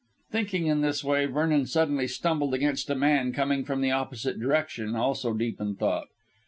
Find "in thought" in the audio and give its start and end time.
5.61-6.07